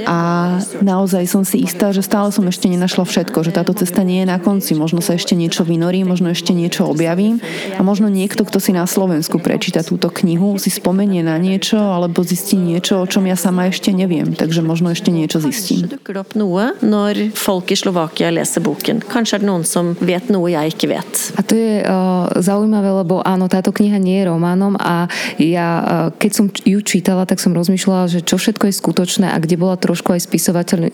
A 0.09 0.57
naozaj 0.81 1.29
som 1.29 1.45
si 1.45 1.61
istá, 1.61 1.93
že 1.93 2.01
stále 2.01 2.33
som 2.33 2.43
ešte 2.49 2.65
nenašla 2.65 3.05
všetko, 3.05 3.45
že 3.45 3.53
táto 3.53 3.77
cesta 3.77 4.01
nie 4.01 4.25
je 4.25 4.27
na 4.27 4.41
konci. 4.41 4.73
Možno 4.73 4.99
sa 5.05 5.13
ešte 5.13 5.37
niečo 5.37 5.61
vynorí, 5.61 6.01
možno 6.01 6.33
ešte 6.33 6.51
niečo 6.51 6.89
objavím 6.89 7.37
a 7.77 7.81
možno 7.85 8.09
niekto, 8.09 8.41
kto 8.41 8.57
si 8.57 8.73
na 8.73 8.89
Slovensku 8.89 9.37
prečíta 9.37 9.85
túto 9.85 10.09
knihu, 10.09 10.57
si 10.57 10.73
spomenie 10.73 11.21
na 11.21 11.37
niečo 11.37 11.77
alebo 11.77 12.25
zistí 12.25 12.57
niečo, 12.57 13.05
o 13.05 13.09
čom 13.09 13.29
ja 13.29 13.37
sama 13.37 13.69
ešte 13.69 13.93
neviem. 13.93 14.33
Takže 14.33 14.65
možno 14.65 14.89
ešte 14.89 15.13
niečo 15.13 15.37
zistím. 15.37 15.85
boken. 18.71 19.03
Kanskje 19.05 19.37
er 19.37 19.41
det 19.43 19.47
noen 19.49 19.65
som 19.67 19.93
vet 19.99 20.29
noe 20.31 20.51
jeg 20.51 20.70
ikke 20.71 20.87
vet. 20.87 21.11
A 21.35 21.43
to 21.43 21.53
je 21.53 21.83
uh, 21.83 22.31
zaujímavé, 22.39 22.89
lebo 23.03 23.19
áno, 23.21 23.51
táto 23.51 23.75
kniha 23.75 23.99
nie 23.99 24.23
je 24.23 24.29
románom 24.31 24.79
a 24.79 25.11
ja, 25.37 25.69
uh, 25.81 25.85
keď 26.15 26.31
som 26.31 26.45
ju 26.47 26.79
čítala, 26.81 27.27
tak 27.27 27.43
som 27.43 27.51
rozmýšľala, 27.51 28.07
že 28.07 28.19
čo 28.23 28.39
všetko 28.39 28.71
je 28.71 28.79
skutočné 28.79 29.27
a 29.29 29.37
kde 29.37 29.59
bola 29.59 29.75
trošku 29.75 30.15
aj 30.15 30.31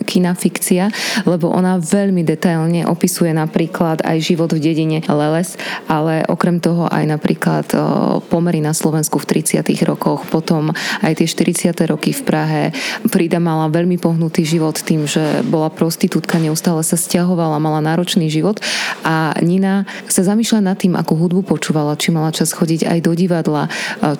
kina 0.03 0.33
fikcia, 0.33 0.89
lebo 1.23 1.53
ona 1.53 1.77
veľmi 1.77 2.25
detailne 2.25 2.89
opisuje 2.89 3.31
napríklad 3.31 4.01
aj 4.01 4.17
život 4.19 4.49
v 4.51 4.59
dedine 4.59 4.99
Leles, 5.05 5.55
ale 5.85 6.25
okrem 6.25 6.57
toho 6.57 6.89
aj 6.89 7.03
napríklad 7.05 7.65
uh, 7.77 8.19
pomery 8.27 8.59
na 8.59 8.73
Slovensku 8.73 9.21
v 9.21 9.39
30. 9.39 9.61
rokoch, 9.85 10.25
potom 10.27 10.73
aj 11.05 11.13
tie 11.21 11.27
40. 11.29 11.73
roky 11.87 12.11
v 12.11 12.21
Prahe. 12.25 12.63
Frida 13.05 13.37
mala 13.37 13.69
veľmi 13.69 14.01
pohnutý 14.01 14.41
život 14.43 14.75
tým, 14.81 15.05
že 15.05 15.45
bola 15.45 15.69
prostitútka, 15.69 16.41
neustále 16.41 16.81
sa 16.81 16.97
stiahovala, 16.97 17.61
mala 17.61 17.83
náročný 17.83 18.31
život 18.31 18.57
a 19.05 19.37
Nina 19.57 19.89
sa 20.05 20.21
zamýšľa 20.21 20.61
nad 20.61 20.77
tým, 20.77 20.93
ako 20.93 21.17
hudbu 21.17 21.41
počúvala, 21.41 21.97
či 21.97 22.13
mala 22.13 22.29
čas 22.29 22.53
chodiť 22.53 22.85
aj 22.85 22.99
do 23.01 23.17
divadla, 23.17 23.65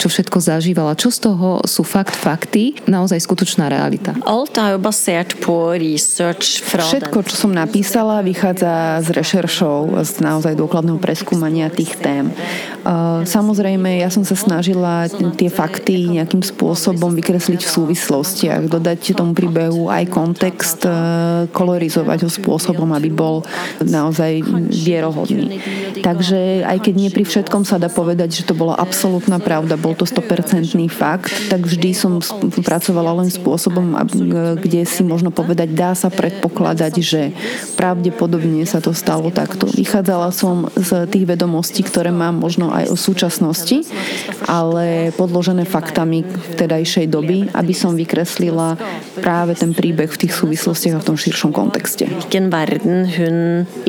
čo 0.01 0.09
všetko 0.09 0.41
zažívala. 0.41 0.97
Čo 0.97 1.13
z 1.13 1.29
toho 1.29 1.61
sú 1.61 1.85
fakt 1.85 2.17
fakty, 2.17 2.73
naozaj 2.89 3.21
skutočná 3.21 3.69
realita? 3.69 4.17
Všetko, 6.89 7.17
čo 7.29 7.35
som 7.37 7.53
napísala, 7.53 8.25
vychádza 8.25 9.05
z 9.05 9.13
rešeršov, 9.13 9.93
z 10.01 10.25
naozaj 10.25 10.57
dôkladného 10.57 10.97
preskúmania 10.97 11.69
tých 11.69 11.93
tém. 12.01 12.33
Samozrejme, 13.27 14.01
ja 14.01 14.09
som 14.09 14.25
sa 14.25 14.33
snažila 14.33 15.05
tie 15.37 15.53
fakty 15.53 16.17
nejakým 16.17 16.41
spôsobom 16.41 17.13
vykresliť 17.13 17.61
v 17.61 17.69
súvislostiach, 17.69 18.65
dodať 18.65 19.13
tomu 19.13 19.37
príbehu 19.37 19.91
aj 19.91 20.09
kontext, 20.09 20.81
kolorizovať 21.53 22.25
ho 22.25 22.31
spôsobom, 22.31 22.89
aby 22.95 23.13
bol 23.13 23.45
naozaj 23.83 24.39
vierohodný 24.71 25.26
pravdy. 25.27 25.99
Takže 25.99 26.63
aj 26.63 26.77
keď 26.79 26.93
nie 26.95 27.09
pri 27.11 27.25
všetkom 27.27 27.67
sa 27.67 27.81
dá 27.81 27.91
povedať, 27.91 28.41
že 28.41 28.47
to 28.47 28.53
bola 28.55 28.77
absolútna 28.77 29.41
pravda, 29.41 29.75
bol 29.75 29.97
to 29.97 30.07
100% 30.07 30.63
fakt, 30.87 31.33
tak 31.51 31.65
vždy 31.65 31.91
som 31.91 32.23
pracovala 32.63 33.23
len 33.23 33.29
spôsobom, 33.29 33.97
kde 34.55 34.87
si 34.87 35.01
možno 35.03 35.33
povedať, 35.33 35.73
dá 35.73 35.91
sa 35.97 36.07
predpokladať, 36.07 36.93
že 37.01 37.21
pravdepodobne 37.75 38.63
sa 38.63 38.79
to 38.79 38.95
stalo 38.95 39.33
takto. 39.33 39.67
Vychádzala 39.67 40.31
som 40.31 40.69
z 40.77 41.09
tých 41.11 41.25
vedomostí, 41.27 41.83
ktoré 41.83 42.13
mám 42.13 42.39
možno 42.39 42.71
aj 42.71 42.93
o 42.93 42.95
súčasnosti, 42.95 43.83
ale 44.47 45.11
podložené 45.17 45.67
faktami 45.67 46.23
vtedajšej 46.55 47.05
doby, 47.09 47.49
aby 47.51 47.73
som 47.73 47.97
vykreslila 47.97 48.77
práve 49.19 49.57
ten 49.57 49.73
príbeh 49.73 50.07
v 50.07 50.27
tých 50.27 50.33
súvislostiach 50.37 50.99
a 50.99 51.01
v 51.03 51.07
tom 51.13 51.17
širšom 51.17 51.51
kontexte. 51.51 52.07
Verden 52.47 53.09
hun 53.11 53.37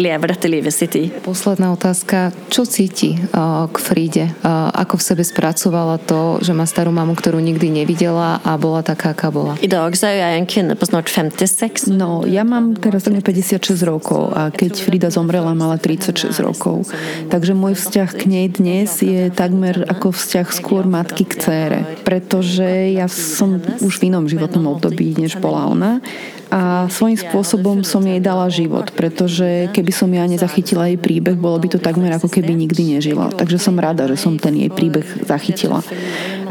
lever 0.00 0.34
dette 0.34 0.48
livet 0.48 0.74
sitt 0.74 0.96
i. 0.98 1.12
Posledná 1.28 1.76
otázka. 1.76 2.32
Čo 2.48 2.64
cíti 2.64 3.12
uh, 3.12 3.68
k 3.68 3.76
Fríde? 3.76 4.32
Uh, 4.40 4.72
ako 4.72 4.96
v 4.96 5.06
sebe 5.12 5.20
spracovala 5.20 6.00
to, 6.00 6.40
že 6.40 6.56
má 6.56 6.64
starú 6.64 6.88
mamu, 6.88 7.12
ktorú 7.12 7.36
nikdy 7.36 7.68
nevidela 7.68 8.40
a 8.40 8.56
bola 8.56 8.80
taká, 8.80 9.12
aká 9.12 9.28
bola? 9.28 9.60
Er 9.60 9.92
jeg 9.92 10.32
en 10.40 10.48
kvinne 10.48 10.72
på 10.72 10.88
snart 10.88 11.12
56. 11.12 11.92
No, 11.92 12.24
ja 12.24 12.48
mám 12.48 12.80
teraz 12.80 13.04
takmer 13.04 13.20
56 13.20 13.76
rokov 13.84 14.32
a 14.32 14.48
keď 14.48 14.80
Frida 14.80 15.12
zomrela, 15.12 15.52
mala 15.52 15.76
36 15.76 16.32
rokov. 16.40 16.88
Takže 17.28 17.52
môj 17.52 17.76
vzťah 17.76 18.08
k 18.08 18.22
nej 18.24 18.46
dnes 18.48 18.88
je 19.04 19.28
takmer 19.28 19.84
ako 19.84 20.16
vzťah 20.16 20.48
skôr 20.48 20.88
matky 20.88 21.28
k 21.28 21.44
cére. 21.44 21.80
Pretože 22.08 22.96
ja 22.96 23.04
som 23.04 23.60
už 23.84 24.00
v 24.00 24.08
inom 24.08 24.24
životnom 24.32 24.64
období, 24.80 25.12
než 25.20 25.36
bola 25.36 25.68
ona 25.68 26.00
a 26.48 26.88
svojím 26.88 27.20
spôsobom 27.20 27.76
som 27.84 28.00
jej 28.00 28.20
dala 28.24 28.48
život, 28.48 28.88
pretože 28.96 29.68
keby 29.76 29.92
som 29.92 30.08
ja 30.08 30.24
nezachytila 30.24 30.88
jej 30.88 30.96
príbeh, 30.96 31.36
bolo 31.36 31.60
by 31.60 31.68
to 31.68 31.78
takmer 31.80 32.08
ako 32.16 32.28
keby 32.32 32.56
nikdy 32.56 32.96
nežila. 32.96 33.28
Takže 33.36 33.60
som 33.60 33.76
rada, 33.76 34.08
že 34.08 34.16
som 34.16 34.40
ten 34.40 34.56
jej 34.56 34.72
príbeh 34.72 35.04
zachytila. 35.28 35.84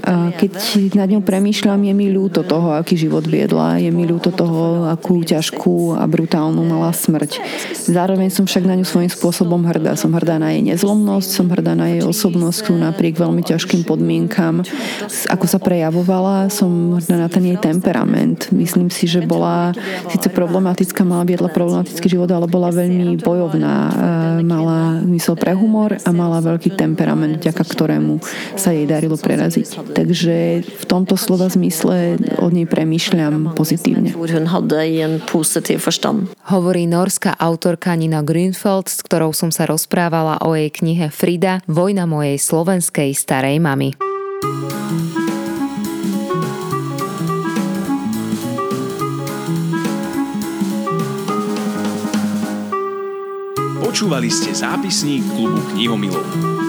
Keď 0.08 0.96
nad 0.96 1.12
ňou 1.12 1.20
premýšľam, 1.20 1.84
je 1.84 1.92
mi 1.92 2.08
ľúto 2.08 2.48
toho, 2.48 2.80
aký 2.80 2.96
život 2.96 3.28
viedla, 3.28 3.76
je 3.76 3.92
mi 3.92 4.08
ľúto 4.08 4.32
toho, 4.32 4.88
akú 4.88 5.20
ťažkú 5.20 6.00
a 6.00 6.08
brutálnu 6.08 6.64
mala 6.64 6.96
smrť. 6.96 7.44
Zároveň 7.92 8.32
som 8.32 8.48
však 8.48 8.64
na 8.64 8.80
ňu 8.80 8.88
svojím 8.88 9.12
spôsobom 9.12 9.68
hrdá. 9.68 10.00
Som 10.00 10.16
hrdá 10.16 10.40
na 10.40 10.56
jej 10.56 10.64
nezlomnosť, 10.64 11.28
som 11.28 11.52
hrdá 11.52 11.76
na 11.76 11.92
jej 11.92 12.08
osobnosť, 12.08 12.72
napriek 12.72 13.20
veľmi 13.20 13.44
ťažkým 13.44 13.84
podmienkam, 13.84 14.64
ako 15.28 15.46
sa 15.50 15.60
prejavovala, 15.60 16.48
som 16.48 16.96
hrdá 17.04 17.28
na 17.28 17.28
ten 17.28 17.44
jej 17.44 17.60
temperament. 17.60 18.48
Myslím 18.56 18.88
si, 18.88 19.12
že 19.12 19.20
bola 19.28 19.76
síce 20.08 20.32
problematická, 20.32 21.04
mala 21.04 21.28
viedla 21.28 21.52
problematický 21.52 22.08
život, 22.08 22.32
ale 22.32 22.48
bola 22.48 22.72
veľmi 22.72 23.20
bojovná. 23.20 23.76
Mala 24.40 25.04
mysel 25.12 25.36
pre 25.36 25.52
humor 25.52 26.00
a 26.00 26.10
mala 26.16 26.40
veľký 26.40 26.80
temperament, 26.80 27.44
vďaka 27.44 27.64
ktorému 27.66 28.24
sa 28.56 28.72
jej 28.72 28.88
darilo 28.88 29.20
preraziť. 29.20 29.97
Takže 29.98 30.62
v 30.62 30.86
tomto 30.86 31.18
slova 31.18 31.50
zmysle 31.50 32.22
o 32.38 32.54
nej 32.54 32.70
premýšľam 32.70 33.58
pozitívne. 33.58 34.14
Hovorí 36.54 36.84
norská 36.86 37.34
autorka 37.34 37.98
Nina 37.98 38.22
Grünfeld, 38.22 38.94
s 38.94 39.02
ktorou 39.02 39.34
som 39.34 39.50
sa 39.50 39.66
rozprávala 39.66 40.38
o 40.46 40.54
jej 40.54 40.70
knihe 40.70 41.10
Frida, 41.10 41.66
Vojna 41.66 42.06
mojej 42.06 42.38
slovenskej 42.38 43.18
starej 43.18 43.58
mamy. 43.58 43.98
Počúvali 53.82 54.30
ste 54.30 54.54
zápisník 54.54 55.26
klubu 55.34 55.58
knihomilov. 55.74 56.67